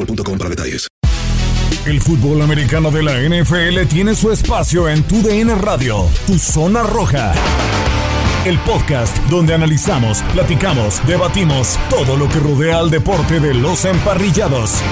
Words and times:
boostmobile.com 0.00 0.38
para 0.38 0.50
detalles. 0.50 0.86
El 1.86 2.00
fútbol 2.00 2.42
americano 2.42 2.90
de 2.90 3.02
la 3.02 3.18
NFL 3.20 3.88
tiene 3.88 4.14
su 4.14 4.30
espacio 4.30 4.88
en 4.88 5.02
Tu 5.02 5.22
DN 5.22 5.54
Radio, 5.54 6.06
Tu 6.26 6.38
Zona 6.38 6.82
Roja. 6.82 7.32
El 8.44 8.58
podcast 8.60 9.16
donde 9.28 9.54
analizamos, 9.54 10.22
platicamos, 10.34 11.04
debatimos 11.06 11.78
todo 11.88 12.16
lo 12.16 12.28
que 12.28 12.38
rodea 12.38 12.78
al 12.78 12.90
deporte 12.90 13.40
de 13.40 13.54
los 13.54 13.84
emparrillados. 13.84 14.82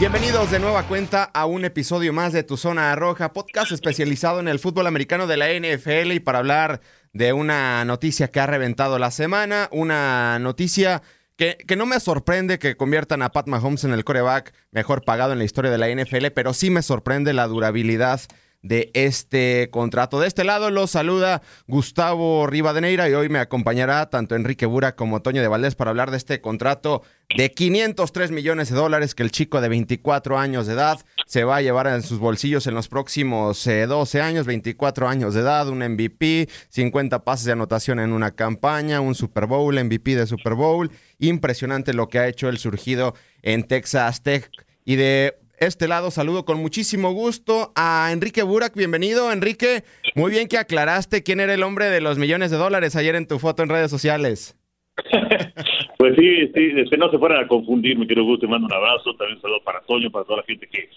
Bienvenidos 0.00 0.50
de 0.50 0.58
nueva 0.58 0.82
cuenta 0.86 1.24
a 1.24 1.46
un 1.46 1.64
episodio 1.64 2.12
más 2.12 2.32
de 2.32 2.42
Tu 2.42 2.56
Zona 2.56 2.94
Roja, 2.96 3.32
podcast 3.32 3.72
especializado 3.72 4.40
en 4.40 4.48
el 4.48 4.58
fútbol 4.58 4.86
americano 4.86 5.26
de 5.26 5.36
la 5.36 5.48
NFL 5.48 6.12
y 6.12 6.20
para 6.20 6.40
hablar 6.40 6.80
de 7.14 7.32
una 7.32 7.84
noticia 7.86 8.28
que 8.28 8.40
ha 8.40 8.46
reventado 8.46 8.98
la 8.98 9.10
semana, 9.10 9.68
una 9.72 10.38
noticia 10.40 11.02
que, 11.36 11.56
que, 11.66 11.76
no 11.76 11.86
me 11.86 11.98
sorprende 12.00 12.58
que 12.58 12.76
conviertan 12.76 13.22
a 13.22 13.30
Pat 13.30 13.46
Mahomes 13.46 13.84
en 13.84 13.92
el 13.92 14.04
coreback 14.04 14.52
mejor 14.72 15.04
pagado 15.04 15.32
en 15.32 15.38
la 15.38 15.44
historia 15.44 15.70
de 15.70 15.78
la 15.78 15.88
NFL, 15.88 16.26
pero 16.34 16.52
sí 16.52 16.70
me 16.70 16.82
sorprende 16.82 17.32
la 17.32 17.46
durabilidad 17.46 18.20
de 18.64 18.90
este 18.94 19.68
contrato. 19.70 20.18
De 20.18 20.26
este 20.26 20.42
lado 20.42 20.70
los 20.70 20.90
saluda 20.90 21.42
Gustavo 21.68 22.46
Rivadeneira 22.46 23.08
y 23.08 23.12
hoy 23.12 23.28
me 23.28 23.38
acompañará 23.38 24.08
tanto 24.08 24.34
Enrique 24.34 24.66
Bura 24.66 24.96
como 24.96 25.20
Toño 25.20 25.42
de 25.42 25.48
Valdés 25.48 25.74
para 25.74 25.90
hablar 25.90 26.10
de 26.10 26.16
este 26.16 26.40
contrato 26.40 27.02
de 27.36 27.52
503 27.52 28.30
millones 28.30 28.70
de 28.70 28.76
dólares 28.76 29.14
que 29.14 29.22
el 29.22 29.30
chico 29.30 29.60
de 29.60 29.68
24 29.68 30.38
años 30.38 30.66
de 30.66 30.72
edad 30.72 30.98
se 31.26 31.44
va 31.44 31.56
a 31.56 31.62
llevar 31.62 31.86
en 31.86 32.02
sus 32.02 32.18
bolsillos 32.18 32.66
en 32.66 32.74
los 32.74 32.88
próximos 32.88 33.64
12 33.64 34.20
años, 34.22 34.46
24 34.46 35.08
años 35.08 35.34
de 35.34 35.42
edad, 35.42 35.68
un 35.68 35.80
MVP, 35.80 36.48
50 36.70 37.22
pases 37.22 37.44
de 37.44 37.52
anotación 37.52 38.00
en 38.00 38.12
una 38.12 38.30
campaña, 38.30 39.02
un 39.02 39.14
Super 39.14 39.46
Bowl, 39.46 39.74
MVP 39.74 40.16
de 40.16 40.26
Super 40.26 40.54
Bowl. 40.54 40.90
Impresionante 41.18 41.92
lo 41.92 42.08
que 42.08 42.18
ha 42.18 42.28
hecho 42.28 42.48
el 42.48 42.58
surgido 42.58 43.14
en 43.42 43.64
Texas 43.64 44.22
Tech. 44.22 44.50
Y 44.86 44.96
de 44.96 45.43
este 45.58 45.88
lado 45.88 46.10
saludo 46.10 46.44
con 46.44 46.58
muchísimo 46.58 47.12
gusto 47.12 47.72
a 47.76 48.10
Enrique 48.12 48.42
Burak. 48.42 48.74
Bienvenido, 48.74 49.32
Enrique. 49.32 49.84
Muy 50.14 50.30
bien 50.30 50.48
que 50.48 50.58
aclaraste 50.58 51.22
quién 51.22 51.40
era 51.40 51.54
el 51.54 51.62
hombre 51.62 51.86
de 51.86 52.00
los 52.00 52.18
millones 52.18 52.50
de 52.50 52.56
dólares 52.56 52.96
ayer 52.96 53.14
en 53.14 53.26
tu 53.26 53.38
foto 53.38 53.62
en 53.62 53.68
redes 53.68 53.90
sociales. 53.90 54.58
pues 55.98 56.14
sí, 56.16 56.46
sí, 56.54 56.72
este, 56.76 56.96
no 56.96 57.10
se 57.10 57.18
fueran 57.18 57.44
a 57.44 57.48
confundir, 57.48 57.98
mi 57.98 58.06
querido 58.06 58.24
Gusto, 58.24 58.46
te 58.46 58.50
mando 58.50 58.66
un 58.66 58.72
abrazo, 58.72 59.14
también 59.16 59.40
saludo 59.40 59.60
para 59.64 59.80
Toño, 59.80 60.10
para 60.10 60.24
toda 60.24 60.38
la 60.38 60.44
gente 60.44 60.68
que 60.68 60.88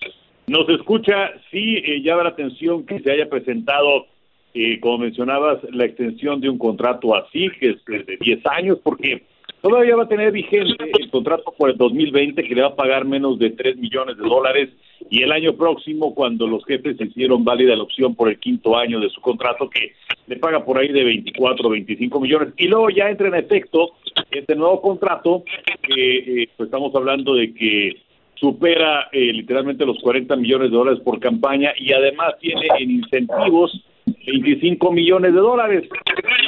nos 0.47 0.67
escucha. 0.69 1.31
Sí, 1.51 1.77
eh, 1.77 2.01
llama 2.01 2.23
la 2.23 2.29
atención 2.29 2.85
que 2.85 2.99
se 2.99 3.11
haya 3.11 3.29
presentado, 3.29 4.07
eh, 4.53 4.79
como 4.79 4.99
mencionabas, 4.99 5.59
la 5.71 5.85
extensión 5.85 6.41
de 6.41 6.49
un 6.49 6.57
contrato 6.57 7.15
así, 7.15 7.49
que 7.59 7.69
es 7.69 7.85
de 7.85 8.17
10 8.19 8.45
años, 8.45 8.79
porque 8.83 9.23
todavía 9.61 9.95
va 9.95 10.03
a 10.03 10.07
tener 10.07 10.31
vigente 10.31 10.91
el 10.99 11.09
contrato 11.09 11.53
por 11.57 11.69
el 11.69 11.77
2020 11.77 12.43
que 12.43 12.55
le 12.55 12.61
va 12.61 12.69
a 12.69 12.75
pagar 12.75 13.05
menos 13.05 13.39
de 13.39 13.51
3 13.51 13.77
millones 13.77 14.17
de 14.17 14.23
dólares 14.27 14.69
y 15.09 15.23
el 15.23 15.31
año 15.31 15.53
próximo 15.53 16.13
cuando 16.13 16.47
los 16.47 16.65
jefes 16.65 16.99
hicieron 16.99 17.43
válida 17.43 17.75
la 17.75 17.83
opción 17.83 18.15
por 18.15 18.29
el 18.29 18.39
quinto 18.39 18.75
año 18.77 18.99
de 18.99 19.09
su 19.09 19.21
contrato 19.21 19.69
que 19.69 19.93
le 20.27 20.37
paga 20.37 20.65
por 20.65 20.77
ahí 20.77 20.89
de 20.89 21.03
24 21.03 21.67
o 21.67 21.71
25 21.71 22.19
millones. 22.19 22.53
Y 22.57 22.67
luego 22.67 22.89
ya 22.89 23.09
entra 23.09 23.27
en 23.27 23.35
efecto 23.35 23.93
este 24.31 24.55
nuevo 24.55 24.81
contrato 24.81 25.43
que 25.81 26.17
eh, 26.17 26.49
pues 26.57 26.67
estamos 26.67 26.93
hablando 26.95 27.35
de 27.35 27.53
que 27.53 27.97
supera 28.35 29.07
eh, 29.11 29.33
literalmente 29.33 29.85
los 29.85 29.97
40 29.99 30.35
millones 30.35 30.71
de 30.71 30.77
dólares 30.77 30.99
por 31.03 31.19
campaña 31.19 31.71
y 31.77 31.91
además 31.93 32.35
tiene 32.39 32.67
en 32.79 32.91
incentivos 32.91 33.83
25 34.25 34.91
millones 34.91 35.33
de 35.33 35.39
dólares, 35.39 35.89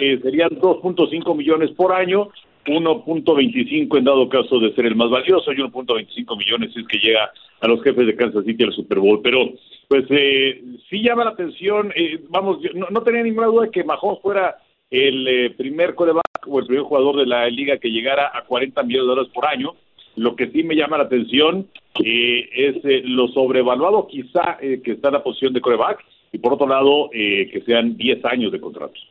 eh, 0.01 0.19
serían 0.21 0.49
2.5 0.51 1.35
millones 1.35 1.71
por 1.71 1.93
año 1.93 2.29
1.25 2.69 3.97
en 3.97 4.03
dado 4.03 4.29
caso 4.29 4.59
de 4.59 4.73
ser 4.73 4.85
el 4.85 4.95
más 4.95 5.09
valioso 5.09 5.51
y 5.51 5.57
1.25 5.57 6.37
millones 6.37 6.73
si 6.73 6.81
es 6.81 6.87
que 6.87 6.99
llega 6.99 7.31
a 7.61 7.67
los 7.67 7.81
jefes 7.83 8.05
de 8.05 8.15
Kansas 8.15 8.45
City 8.45 8.63
al 8.63 8.73
Super 8.73 8.99
Bowl. 8.99 9.21
Pero, 9.21 9.51
pues, 9.87 10.05
eh, 10.09 10.61
sí 10.89 11.01
llama 11.01 11.25
la 11.25 11.31
atención. 11.31 11.91
Eh, 11.95 12.19
vamos, 12.29 12.59
no, 12.73 13.01
tenía 13.03 13.23
ninguna 13.23 13.47
duda 13.47 13.65
de 13.65 13.71
que 13.71 13.83
Mahomes 13.83 14.21
fuera 14.21 14.57
el 14.89 15.27
eh, 15.27 15.49
primer 15.51 15.95
coreback 15.95 16.47
o 16.47 16.59
el 16.59 16.65
primer 16.65 16.83
jugador 16.83 17.17
de 17.17 17.25
la 17.25 17.47
liga 17.49 17.77
que 17.77 17.89
llegara 17.89 18.31
a 18.33 18.43
40 18.45 18.81
millones 18.83 19.05
de 19.05 19.09
dólares 19.09 19.31
por 19.33 19.45
año. 19.45 19.75
Lo 20.15 20.35
que 20.35 20.49
sí 20.51 20.63
me 20.63 20.75
llama 20.75 20.97
la 20.97 21.03
atención 21.05 21.67
es 22.01 22.75
lo 23.05 23.27
sobrevaluado 23.29 24.07
quizá 24.07 24.57
que 24.59 24.91
está 24.91 25.09
en 25.09 25.13
la 25.15 25.23
posición 25.23 25.53
de 25.53 25.61
coreback 25.61 26.03
y 26.31 26.39
por 26.39 26.53
otro 26.53 26.67
lado 26.67 27.09
que 27.11 27.63
sean 27.65 27.95
10 27.95 28.25
años 28.25 28.51
de 28.51 28.59
contratos. 28.59 29.08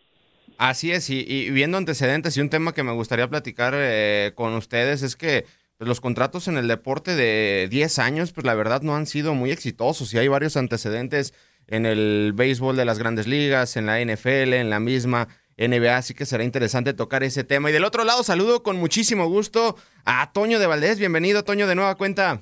Así 0.58 0.90
es, 0.90 1.08
y, 1.08 1.50
viendo 1.52 1.78
antecedentes 1.78 2.36
y 2.36 2.40
un 2.40 2.50
tema 2.50 2.74
que 2.74 2.82
me 2.82 2.90
gustaría 2.90 3.28
platicar 3.28 3.74
eh, 3.76 4.32
con 4.34 4.54
ustedes 4.54 5.04
es 5.04 5.14
que 5.14 5.44
pues, 5.76 5.86
los 5.86 6.00
contratos 6.00 6.48
en 6.48 6.58
el 6.58 6.66
deporte 6.66 7.14
de 7.14 7.68
10 7.70 8.00
años, 8.00 8.32
pues 8.32 8.44
la 8.44 8.56
verdad 8.56 8.82
no 8.82 8.96
han 8.96 9.06
sido 9.06 9.34
muy 9.34 9.52
exitosos 9.52 10.12
y 10.12 10.18
hay 10.18 10.26
varios 10.26 10.56
antecedentes 10.56 11.32
en 11.68 11.86
el 11.86 12.32
béisbol 12.34 12.76
de 12.76 12.84
las 12.84 12.98
grandes 12.98 13.28
ligas, 13.28 13.76
en 13.76 13.86
la 13.86 14.00
NFL, 14.00 14.54
en 14.54 14.68
la 14.68 14.80
misma 14.80 15.28
NBA, 15.56 15.96
así 15.96 16.12
que 16.12 16.26
será 16.26 16.42
interesante 16.42 16.92
tocar 16.92 17.22
ese 17.22 17.44
tema. 17.44 17.70
Y 17.70 17.72
del 17.72 17.84
otro 17.84 18.02
lado, 18.02 18.24
saludo 18.24 18.64
con 18.64 18.78
muchísimo 18.78 19.28
gusto 19.28 19.76
a 20.04 20.32
Toño 20.32 20.58
de 20.58 20.66
Valdés. 20.66 20.98
Bienvenido, 20.98 21.44
Toño, 21.44 21.68
de 21.68 21.76
nueva 21.76 21.94
cuenta. 21.94 22.40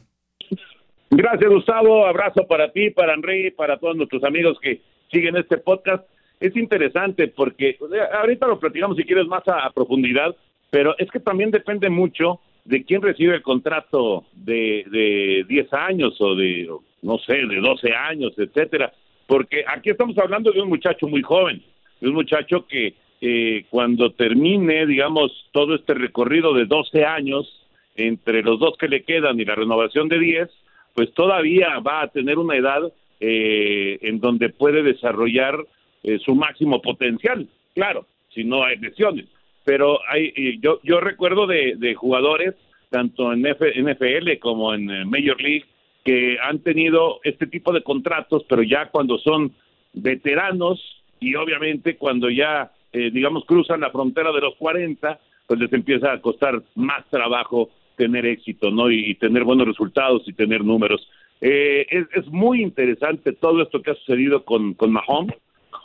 Gracias, 1.11 1.51
Gustavo. 1.51 2.07
Abrazo 2.07 2.47
para 2.49 2.73
ti, 2.73 2.89
para 2.89 3.13
Henry, 3.13 3.51
para 3.51 3.79
todos 3.79 3.95
nuestros 3.95 4.25
amigos 4.25 4.57
que 4.63 4.81
siguen 5.11 5.37
este 5.37 5.59
podcast 5.59 6.03
es 6.41 6.57
interesante 6.57 7.29
porque 7.29 7.79
ahorita 8.13 8.47
lo 8.47 8.59
platicamos 8.59 8.97
si 8.97 9.05
quieres 9.05 9.27
más 9.27 9.43
a, 9.47 9.71
profundidad, 9.71 10.35
pero 10.71 10.97
es 10.99 11.11
que 11.11 11.21
también 11.21 11.51
depende 11.51 11.89
mucho 11.89 12.41
de 12.65 12.85
quién 12.85 13.01
recibe 13.01 13.37
el 13.37 13.43
contrato 13.43 14.25
de, 14.33 14.85
de 14.91 15.45
10 15.49 15.73
años 15.73 16.17
o 16.21 16.35
de, 16.35 16.69
no 17.03 17.19
sé, 17.19 17.35
de 17.35 17.61
12 17.61 17.95
años, 17.95 18.33
etcétera. 18.37 18.93
Porque 19.27 19.65
aquí 19.67 19.91
estamos 19.91 20.17
hablando 20.19 20.53
de 20.53 20.61
un 20.61 20.69
muchacho 20.69 21.07
muy 21.07 21.23
joven, 21.23 21.63
de 22.01 22.09
un 22.09 22.15
muchacho 22.15 22.67
que 22.67 22.95
eh, 23.21 23.65
cuando 23.71 24.13
termine, 24.13 24.87
digamos, 24.87 25.49
todo 25.53 25.75
este 25.75 25.95
recorrido 25.95 26.53
de 26.53 26.67
12 26.67 27.05
años, 27.05 27.67
entre 27.95 28.43
los 28.43 28.59
dos 28.61 28.77
que 28.79 28.89
le 28.89 29.05
quedan 29.05 29.41
y 29.41 29.45
la 29.45 29.55
renovación 29.55 30.09
de 30.09 30.19
10, 30.19 30.49
pues 30.95 31.13
todavía 31.15 31.79
va 31.79 32.03
a 32.03 32.09
tener 32.09 32.39
una 32.39 32.57
edad 32.57 32.93
eh, 33.21 33.99
en 34.03 34.21
donde 34.21 34.51
puede 34.51 34.83
desarrollar 34.83 35.57
eh, 36.07 36.19
su 36.25 36.35
máximo 36.35 36.81
potencial, 36.81 37.47
claro, 37.75 38.07
si 38.31 38.45
no 38.45 38.65
hay 38.65 38.79
lesiones. 38.79 39.27
Pero 39.65 40.01
hay, 40.09 40.59
yo, 40.61 40.81
yo 40.83 41.01
recuerdo 41.01 41.47
de, 41.47 41.75
de 41.77 41.95
jugadores, 41.95 42.55
tanto 42.89 43.33
en 43.33 43.43
NFL 43.43 44.39
como 44.41 44.73
en 44.73 44.87
Major 45.11 45.39
League, 45.41 45.67
que 46.05 46.39
han 46.41 46.61
tenido 46.61 47.19
este 47.25 47.49
tipo 47.49 47.73
de 47.73 47.83
contratos, 47.83 48.45
pero 48.49 48.63
ya 48.63 48.91
cuando 48.91 49.19
son 49.19 49.53
veteranos 49.93 50.81
y 51.19 51.35
obviamente 51.35 51.97
cuando 51.97 52.31
ya, 52.31 52.71
eh, 52.93 53.11
digamos, 53.11 53.45
cruzan 53.45 53.81
la 53.81 53.91
frontera 53.91 54.31
de 54.31 54.41
los 54.41 54.55
40, 54.55 55.19
pues 55.49 55.61
les 55.61 55.73
empieza 55.73 56.13
a 56.13 56.21
costar 56.21 56.63
más 56.77 57.05
trabajo 57.11 57.71
tener 57.97 58.25
éxito, 58.27 58.71
¿no? 58.71 58.91
Y, 58.91 59.15
tener 59.17 59.43
buenos 59.43 59.67
resultados 59.67 60.23
y 60.27 60.33
tener 60.33 60.63
números. 60.63 61.09
Eh, 61.41 61.87
es, 61.91 62.27
muy 62.29 62.63
interesante 62.63 63.33
todo 63.33 63.63
esto 63.63 63.83
que 63.83 63.91
ha 63.91 63.95
sucedido 63.95 64.45
con, 64.45 64.75
con 64.75 64.93
Mahomes, 64.93 65.37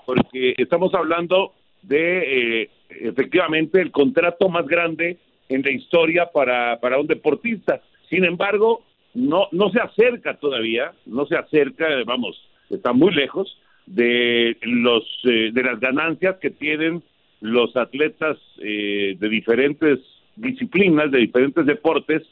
porque 0.06 0.54
estamos 0.58 0.94
hablando 0.94 1.54
de 1.82 2.62
eh, 2.64 2.70
efectivamente 2.90 3.82
el 3.82 3.92
contrato 3.92 4.50
más 4.50 4.68
grande 4.68 5.18
en 5.50 5.62
la 5.62 5.72
historia 5.72 6.28
para, 6.28 6.80
para 6.80 7.00
un 7.00 7.08
deportista. 7.08 7.82
Sin 8.10 8.26
embargo, 8.26 8.84
no, 9.14 9.48
no 9.52 9.70
se 9.70 9.80
acerca 9.80 10.38
todavía, 10.38 10.94
no 11.06 11.26
se 11.26 11.36
acerca, 11.36 11.88
vamos, 12.06 12.42
está 12.70 12.94
muy 12.94 13.14
lejos 13.14 13.58
de 13.86 14.58
los 14.62 15.04
eh, 15.26 15.52
de 15.52 15.64
las 15.64 15.80
ganancias 15.80 16.38
que 16.38 16.50
tienen 16.50 17.04
los 17.42 17.76
atletas 17.76 18.38
eh, 18.60 19.16
de 19.20 19.30
diferentes 19.30 20.00
disciplinas, 20.36 21.12
de 21.12 21.20
diferentes 21.20 21.66
deportes, 21.66 22.24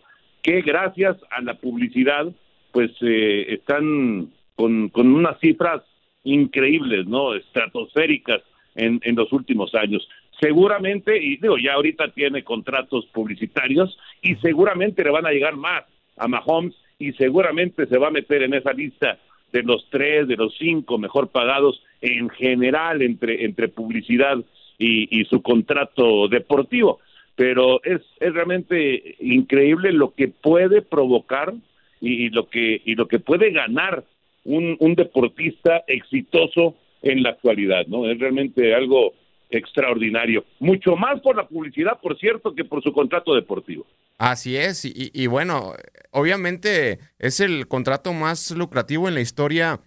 que 0.42 0.62
gracias 0.62 1.18
a 1.32 1.42
la 1.42 1.56
publicidad, 1.56 2.28
pues 2.72 2.92
eh, 3.02 3.48
están 3.50 4.30
con, 4.56 4.90
con 4.90 5.14
unas 5.14 5.40
cifras 5.40 5.82
increíbles, 6.24 7.08
¿no? 7.08 7.36
Estratosféricas 7.36 8.42
en, 8.76 9.00
en 9.04 9.16
los 9.16 9.32
últimos 9.34 9.74
años. 9.76 10.08
Seguramente, 10.40 11.18
y 11.22 11.38
digo, 11.38 11.58
ya 11.58 11.74
ahorita 11.74 12.12
tiene 12.12 12.44
contratos 12.44 13.06
publicitarios 13.08 13.98
y 14.22 14.36
seguramente 14.36 15.04
le 15.04 15.12
van 15.12 15.26
a 15.26 15.32
llegar 15.32 15.56
más 15.56 15.84
a 16.18 16.28
Mahomes 16.28 16.76
y 16.98 17.14
seguramente 17.14 17.88
se 17.88 17.98
va 17.98 18.08
a 18.08 18.12
meter 18.12 18.44
en 18.44 18.54
esa 18.54 18.74
lista 18.74 19.18
de 19.52 19.64
los 19.64 19.88
tres, 19.90 20.28
de 20.28 20.36
los 20.36 20.56
cinco 20.58 20.98
mejor 20.98 21.30
pagados 21.30 21.82
en 22.02 22.30
general 22.30 23.02
entre, 23.02 23.46
entre 23.46 23.68
publicidad 23.68 24.38
y, 24.78 25.26
su 25.26 25.42
contrato 25.42 26.28
deportivo. 26.28 27.00
Pero 27.36 27.82
es, 27.84 28.02
es 28.20 28.34
realmente 28.34 29.16
increíble 29.20 29.92
lo 29.92 30.14
que 30.14 30.28
puede 30.28 30.82
provocar 30.82 31.54
y, 32.00 32.30
lo 32.30 32.50
que 32.50 32.82
y 32.86 32.96
lo 32.96 33.08
que 33.08 33.20
puede 33.20 33.52
ganar 33.52 34.04
un, 34.50 34.76
un 34.80 34.96
deportista 34.96 35.84
exitoso 35.88 36.76
en 37.02 37.24
la 37.24 37.30
actualidad, 37.30 37.86
¿no? 37.88 38.10
Es 38.10 38.20
realmente 38.20 38.74
algo 38.74 39.14
extraordinario. 39.50 40.44
Mucho 40.60 40.96
más 40.96 41.20
por 41.22 41.36
la 41.36 41.48
publicidad, 41.48 42.00
por 42.02 42.18
cierto, 42.18 42.54
que 42.54 42.66
por 42.66 42.84
su 42.84 42.92
contrato 42.92 43.34
deportivo. 43.36 43.86
Así 44.18 44.58
es, 44.58 44.84
y, 44.84 45.28
bueno, 45.28 45.74
obviamente 46.12 47.00
es 47.20 47.40
el 47.40 47.68
contrato 47.68 48.12
más 48.12 48.52
lucrativo 48.52 49.08
en 49.08 49.14
la 49.14 49.22
historia 49.22 49.80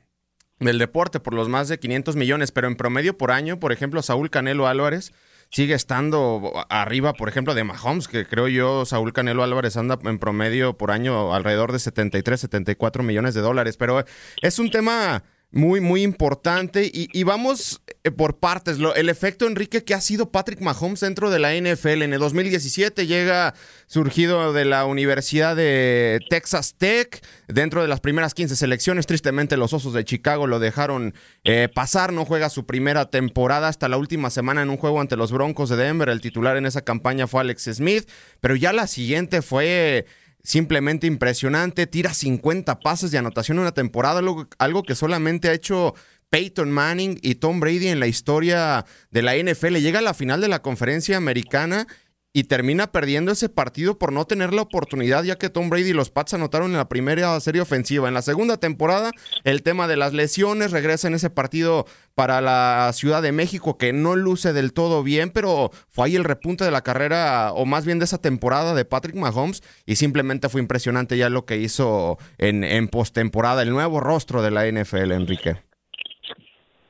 del 0.58 0.78
deporte 0.78 1.20
por 1.20 1.34
los 1.34 1.50
más 1.50 1.68
de 1.68 1.78
500 1.78 2.16
millones, 2.16 2.50
pero 2.50 2.66
en 2.66 2.76
promedio 2.76 3.18
por 3.18 3.30
año, 3.30 3.60
por 3.60 3.72
ejemplo, 3.72 4.00
Saúl 4.00 4.30
Canelo 4.30 4.66
Álvarez 4.66 5.12
sigue 5.52 5.74
estando 5.74 6.64
arriba, 6.70 7.12
por 7.12 7.28
ejemplo, 7.28 7.54
de 7.54 7.62
Mahomes, 7.62 8.08
que 8.08 8.26
creo 8.26 8.48
yo, 8.48 8.86
Saúl 8.86 9.12
Canelo 9.12 9.42
Álvarez 9.42 9.76
anda 9.76 9.98
en 10.02 10.18
promedio 10.18 10.78
por 10.78 10.90
año 10.90 11.34
alrededor 11.34 11.72
de 11.72 11.78
73, 11.78 12.40
74 12.40 13.02
millones 13.02 13.34
de 13.34 13.42
dólares, 13.42 13.76
pero 13.76 14.02
es 14.40 14.58
un 14.58 14.70
tema 14.70 15.22
muy, 15.52 15.80
muy 15.80 16.02
importante. 16.02 16.90
Y, 16.92 17.22
vamos 17.24 17.82
eh, 18.04 18.10
por 18.10 18.38
partes. 18.38 18.78
el 18.96 19.08
efecto, 19.08 19.46
Enrique, 19.46 19.84
que 19.84 19.94
ha 19.94 20.00
sido 20.00 20.30
Patrick 20.30 20.60
Mahomes 20.60 21.00
dentro 21.00 21.30
de 21.30 21.38
la 21.38 21.54
NFL. 21.54 22.02
En 22.02 22.14
el 22.14 22.18
2017 22.18 23.06
llega 23.06 23.54
surgido 23.86 24.54
de 24.54 24.64
la 24.64 24.86
Universidad 24.86 25.54
de 25.54 26.20
Texas 26.30 26.74
Tech. 26.76 27.22
Dentro 27.48 27.82
de 27.82 27.88
las 27.88 28.00
primeras 28.00 28.32
15 28.32 28.56
selecciones, 28.56 29.06
tristemente 29.06 29.58
los 29.58 29.74
Osos 29.74 29.92
de 29.92 30.04
Chicago 30.04 30.46
lo 30.46 30.58
dejaron 30.58 31.14
eh, 31.44 31.68
pasar. 31.72 32.14
No 32.14 32.24
juega 32.24 32.48
su 32.48 32.64
primera 32.64 33.10
temporada 33.10 33.68
hasta 33.68 33.88
la 33.88 33.98
última 33.98 34.30
semana 34.30 34.62
en 34.62 34.70
un 34.70 34.78
juego 34.78 35.02
ante 35.02 35.16
los 35.16 35.32
Broncos 35.32 35.68
de 35.68 35.76
Denver. 35.76 36.08
El 36.08 36.22
titular 36.22 36.56
en 36.56 36.64
esa 36.64 36.80
campaña 36.80 37.26
fue 37.26 37.42
Alex 37.42 37.64
Smith. 37.74 38.08
Pero 38.40 38.56
ya 38.56 38.72
la 38.72 38.86
siguiente 38.86 39.42
fue 39.42 40.06
simplemente 40.42 41.06
impresionante, 41.06 41.86
tira 41.86 42.12
50 42.14 42.80
pases 42.80 43.10
de 43.10 43.18
anotación 43.18 43.58
en 43.58 43.62
una 43.62 43.72
temporada, 43.72 44.18
algo, 44.18 44.48
algo, 44.58 44.82
que 44.82 44.94
solamente 44.94 45.48
ha 45.48 45.52
hecho 45.52 45.94
Peyton 46.30 46.70
Manning 46.70 47.18
y 47.22 47.34
Tom 47.34 47.60
Brady 47.60 47.88
en 47.88 48.00
la 48.00 48.06
historia 48.06 48.86
de 49.10 49.22
la 49.22 49.36
NFL. 49.36 49.76
Llega 49.76 49.98
a 49.98 50.02
la 50.02 50.14
final 50.14 50.40
de 50.40 50.48
la 50.48 50.62
conferencia 50.62 51.16
americana 51.16 51.86
y 52.32 52.44
termina 52.44 52.90
perdiendo 52.92 53.32
ese 53.32 53.48
partido 53.48 53.98
por 53.98 54.12
no 54.12 54.24
tener 54.24 54.54
la 54.54 54.62
oportunidad, 54.62 55.22
ya 55.24 55.36
que 55.36 55.50
Tom 55.50 55.68
Brady 55.68 55.90
y 55.90 55.92
los 55.92 56.10
Pats 56.10 56.34
anotaron 56.34 56.70
en 56.70 56.78
la 56.78 56.88
primera 56.88 57.38
serie 57.40 57.60
ofensiva. 57.60 58.08
En 58.08 58.14
la 58.14 58.22
segunda 58.22 58.56
temporada, 58.56 59.10
el 59.44 59.62
tema 59.62 59.86
de 59.86 59.96
las 59.96 60.14
lesiones 60.14 60.70
regresa 60.70 61.08
en 61.08 61.14
ese 61.14 61.28
partido 61.28 61.84
para 62.14 62.40
la 62.40 62.90
Ciudad 62.94 63.22
de 63.22 63.32
México, 63.32 63.76
que 63.76 63.92
no 63.92 64.16
luce 64.16 64.52
del 64.52 64.72
todo 64.72 65.02
bien, 65.02 65.30
pero 65.30 65.70
fue 65.90 66.06
ahí 66.06 66.16
el 66.16 66.24
repunte 66.24 66.64
de 66.64 66.70
la 66.70 66.82
carrera, 66.82 67.52
o 67.52 67.66
más 67.66 67.84
bien 67.84 67.98
de 67.98 68.06
esa 68.06 68.20
temporada 68.20 68.74
de 68.74 68.84
Patrick 68.84 69.16
Mahomes, 69.16 69.62
y 69.86 69.96
simplemente 69.96 70.48
fue 70.48 70.60
impresionante 70.60 71.18
ya 71.18 71.28
lo 71.28 71.44
que 71.44 71.58
hizo 71.58 72.18
en, 72.38 72.64
en 72.64 72.88
postemporada, 72.88 73.62
el 73.62 73.70
nuevo 73.70 74.00
rostro 74.00 74.42
de 74.42 74.50
la 74.50 74.66
NFL, 74.70 75.12
Enrique. 75.12 75.56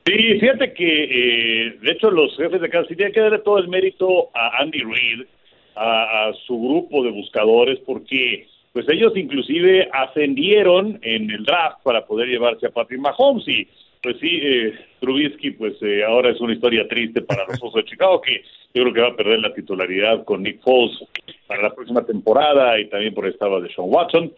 Sí, 0.05 0.39
fíjate 0.39 0.73
que, 0.73 1.03
eh, 1.03 1.77
de 1.81 1.91
hecho, 1.91 2.11
los 2.11 2.35
jefes 2.35 2.59
de 2.59 2.69
City 2.69 2.95
tienen 2.95 3.13
que 3.13 3.21
darle 3.21 3.39
todo 3.39 3.57
el 3.57 3.69
mérito 3.69 4.29
a 4.35 4.61
Andy 4.61 4.81
Reid, 4.81 5.25
a, 5.75 6.31
su 6.45 6.59
grupo 6.59 7.03
de 7.03 7.11
buscadores, 7.11 7.79
porque 7.85 8.47
pues 8.71 8.87
ellos 8.89 9.13
inclusive 9.15 9.89
ascendieron 9.91 10.99
en 11.03 11.29
el 11.29 11.43
draft 11.43 11.83
para 11.83 12.05
poder 12.05 12.27
llevarse 12.27 12.67
a 12.67 12.71
Patrick 12.71 12.99
Mahomes 12.99 13.47
y 13.47 13.67
pues 14.01 14.17
sí, 14.19 14.39
eh, 14.41 14.73
Trubisky 14.99 15.51
pues 15.51 15.75
eh, 15.81 16.03
ahora 16.03 16.31
es 16.31 16.41
una 16.41 16.53
historia 16.53 16.87
triste 16.87 17.21
para 17.21 17.45
los 17.47 17.61
Osos 17.61 17.75
de 17.75 17.85
Chicago 17.85 18.19
que 18.19 18.43
yo 18.73 18.81
creo 18.81 18.93
que 18.93 19.01
va 19.01 19.07
a 19.09 19.15
perder 19.15 19.39
la 19.39 19.53
titularidad 19.53 20.25
con 20.25 20.43
Nick 20.43 20.61
Foles 20.61 20.97
para 21.47 21.61
la 21.61 21.73
próxima 21.73 22.03
temporada 22.05 22.79
y 22.79 22.89
también 22.89 23.13
por 23.13 23.27
estaba 23.27 23.61
de 23.61 23.69
Sean 23.73 23.87
Watson. 23.89 24.33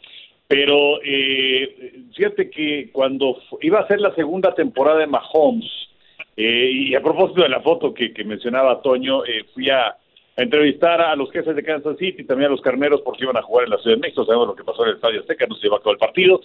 Pero 0.47 1.01
eh, 1.03 2.03
fíjate 2.15 2.49
que 2.49 2.89
cuando 2.91 3.41
iba 3.61 3.79
a 3.79 3.87
ser 3.87 3.99
la 3.99 4.13
segunda 4.13 4.53
temporada 4.53 4.99
de 4.99 5.07
Mahomes, 5.07 5.71
eh, 6.37 6.69
y 6.71 6.95
a 6.95 7.01
propósito 7.01 7.43
de 7.43 7.49
la 7.49 7.61
foto 7.61 7.93
que, 7.93 8.11
mencionaba 8.25 8.81
Toño, 8.81 9.25
eh, 9.25 9.45
fui 9.53 9.69
a, 9.69 9.95
entrevistar 10.37 11.01
a 11.01 11.15
los 11.15 11.31
jefes 11.31 11.55
de 11.55 11.63
Kansas 11.63 11.97
City 11.97 12.21
y 12.21 12.25
también 12.25 12.47
a 12.47 12.51
los 12.51 12.61
carneros 12.61 13.01
porque 13.01 13.23
iban 13.23 13.37
a 13.37 13.41
jugar 13.41 13.65
en 13.65 13.71
la 13.71 13.77
Ciudad 13.77 13.95
de 13.95 14.01
México. 14.01 14.25
Sabemos 14.25 14.47
lo 14.47 14.55
que 14.55 14.63
pasó 14.63 14.83
en 14.83 14.89
el 14.89 14.95
Estadio 14.95 15.21
Azteca, 15.21 15.45
no 15.47 15.55
se 15.55 15.63
llevó 15.63 15.77
a 15.77 15.79
cabo 15.79 15.93
el 15.93 15.97
partido. 15.97 16.41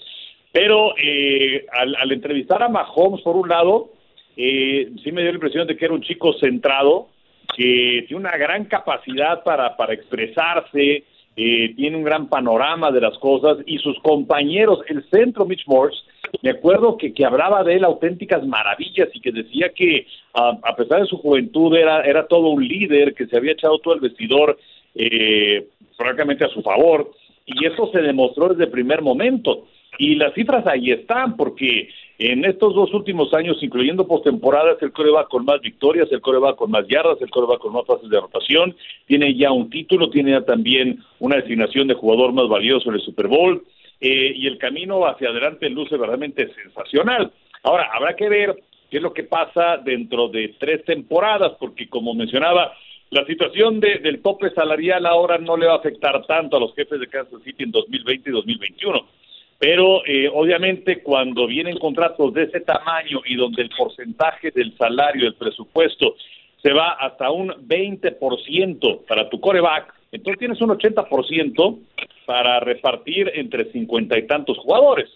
Pero 0.52 0.94
eh, 0.96 1.66
al, 1.72 2.12
entrevistar 2.12 2.62
a 2.62 2.68
Mahomes, 2.68 3.22
por 3.22 3.36
un 3.36 3.48
lado, 3.48 3.90
eh, 4.36 4.90
sí 5.02 5.12
me 5.12 5.22
dio 5.22 5.30
la 5.30 5.36
impresión 5.36 5.66
de 5.66 5.76
que 5.76 5.84
era 5.84 5.94
un 5.94 6.02
chico 6.02 6.32
centrado, 6.34 7.08
que 7.56 8.04
tiene 8.06 8.20
una 8.20 8.36
gran 8.36 8.64
capacidad 8.64 9.42
para, 9.44 9.76
para 9.76 9.94
expresarse, 9.94 11.04
eh, 11.36 11.74
tiene 11.76 11.96
un 11.96 12.02
gran 12.02 12.28
panorama 12.28 12.90
de 12.90 13.00
las 13.00 13.16
cosas 13.18 13.58
y 13.66 13.78
sus 13.78 13.98
compañeros, 14.00 14.80
el 14.88 15.08
centro 15.10 15.46
Mitch 15.46 15.66
Morse, 15.66 15.98
me 16.42 16.50
acuerdo 16.50 16.96
que, 16.96 17.12
que 17.12 17.24
hablaba 17.24 17.62
de 17.64 17.76
él 17.76 17.84
auténticas 17.84 18.46
maravillas 18.46 19.08
y 19.12 19.20
que 19.20 19.32
decía 19.32 19.70
que 19.74 20.06
a 20.32 20.76
pesar 20.76 21.00
de 21.00 21.06
su 21.06 21.18
juventud 21.18 21.74
era, 21.74 22.02
era 22.02 22.26
todo 22.26 22.48
un 22.48 22.66
líder, 22.66 23.14
que 23.14 23.26
se 23.26 23.36
había 23.36 23.52
echado 23.52 23.78
todo 23.78 23.94
el 23.94 24.00
vestidor 24.00 24.58
eh, 24.94 25.66
francamente 25.96 26.44
a 26.44 26.48
su 26.48 26.62
favor 26.62 27.10
y 27.46 27.66
eso 27.66 27.90
se 27.92 28.00
demostró 28.00 28.48
desde 28.48 28.64
el 28.64 28.70
primer 28.70 29.02
momento. 29.02 29.66
Y 29.98 30.14
las 30.14 30.32
cifras 30.34 30.66
ahí 30.66 30.92
están, 30.92 31.36
porque 31.36 31.88
en 32.18 32.44
estos 32.44 32.74
dos 32.74 32.92
últimos 32.94 33.34
años, 33.34 33.62
incluyendo 33.62 34.06
postemporadas, 34.06 34.80
el 34.82 34.92
va 35.14 35.26
con 35.26 35.44
más 35.44 35.60
victorias, 35.60 36.08
el 36.10 36.20
va 36.20 36.56
con 36.56 36.70
más 36.70 36.86
yardas, 36.88 37.18
el 37.20 37.28
va 37.28 37.58
con 37.58 37.72
más 37.72 37.86
fases 37.86 38.08
de 38.08 38.20
rotación, 38.20 38.74
tiene 39.06 39.34
ya 39.34 39.50
un 39.50 39.68
título, 39.68 40.08
tiene 40.10 40.30
ya 40.30 40.42
también 40.42 41.00
una 41.18 41.36
designación 41.36 41.88
de 41.88 41.94
jugador 41.94 42.32
más 42.32 42.48
valioso 42.48 42.88
en 42.88 42.94
el 42.96 43.00
Super 43.02 43.26
Bowl, 43.26 43.62
eh, 44.00 44.32
y 44.34 44.46
el 44.46 44.58
camino 44.58 45.06
hacia 45.06 45.28
adelante 45.28 45.68
luce 45.68 45.96
verdaderamente 45.96 46.52
sensacional. 46.54 47.30
Ahora, 47.62 47.90
habrá 47.92 48.16
que 48.16 48.28
ver 48.28 48.56
qué 48.90 48.96
es 48.96 49.02
lo 49.02 49.12
que 49.12 49.24
pasa 49.24 49.76
dentro 49.76 50.28
de 50.28 50.54
tres 50.58 50.84
temporadas, 50.84 51.52
porque 51.58 51.88
como 51.88 52.14
mencionaba, 52.14 52.72
la 53.10 53.24
situación 53.26 53.80
de, 53.80 53.98
del 53.98 54.22
tope 54.22 54.50
salarial 54.50 55.04
ahora 55.06 55.38
no 55.38 55.56
le 55.56 55.66
va 55.66 55.74
a 55.74 55.78
afectar 55.78 56.24
tanto 56.26 56.56
a 56.56 56.60
los 56.60 56.74
jefes 56.74 57.00
de 57.00 57.08
Kansas 57.08 57.42
City 57.42 57.64
en 57.64 57.72
2020 57.72 58.30
y 58.30 58.32
2021 58.32 59.06
pero 59.60 60.02
eh, 60.06 60.26
obviamente 60.32 61.02
cuando 61.02 61.46
vienen 61.46 61.78
contratos 61.78 62.32
de 62.32 62.44
ese 62.44 62.60
tamaño 62.60 63.20
y 63.26 63.36
donde 63.36 63.60
el 63.60 63.68
porcentaje 63.68 64.50
del 64.52 64.74
salario, 64.78 65.24
del 65.24 65.34
presupuesto, 65.34 66.16
se 66.62 66.72
va 66.72 66.92
hasta 66.92 67.30
un 67.30 67.48
20% 67.68 69.06
para 69.06 69.28
tu 69.28 69.38
coreback, 69.38 69.94
entonces 70.12 70.38
tienes 70.38 70.60
un 70.62 70.70
80% 70.70 71.78
para 72.30 72.60
repartir 72.60 73.28
entre 73.34 73.72
cincuenta 73.72 74.16
y 74.16 74.24
tantos 74.24 74.56
jugadores. 74.58 75.10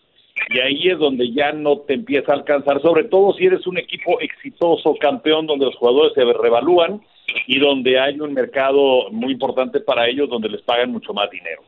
Y 0.52 0.58
ahí 0.58 0.88
es 0.88 0.98
donde 0.98 1.30
ya 1.30 1.52
no 1.52 1.78
te 1.78 1.94
empieza 1.94 2.32
a 2.32 2.34
alcanzar, 2.34 2.82
sobre 2.82 3.04
todo 3.04 3.34
si 3.34 3.46
eres 3.46 3.68
un 3.68 3.78
equipo 3.78 4.18
exitoso, 4.18 4.96
campeón, 4.96 5.46
donde 5.46 5.66
los 5.66 5.76
jugadores 5.76 6.12
se 6.14 6.24
revalúan 6.24 7.02
y 7.46 7.60
donde 7.60 8.00
hay 8.00 8.18
un 8.18 8.34
mercado 8.34 9.12
muy 9.12 9.30
importante 9.30 9.78
para 9.78 10.08
ellos, 10.08 10.28
donde 10.28 10.48
les 10.48 10.62
pagan 10.62 10.90
mucho 10.90 11.14
más 11.14 11.30
dinero. 11.30 11.62